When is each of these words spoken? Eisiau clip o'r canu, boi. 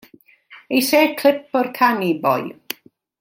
Eisiau 0.77 1.11
clip 1.19 1.59
o'r 1.61 1.69
canu, 1.79 2.09
boi. 2.25 2.43